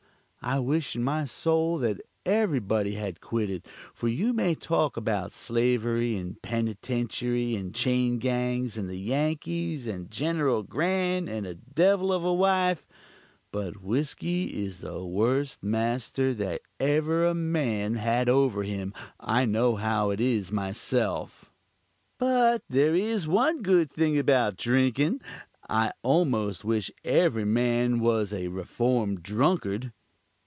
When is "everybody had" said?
2.25-3.21